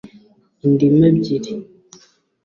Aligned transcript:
Indimu 0.65 1.01
ebyiri 1.09 1.53